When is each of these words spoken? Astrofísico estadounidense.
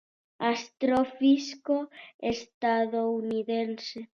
Astrofísico 0.53 1.75
estadounidense. 2.33 3.99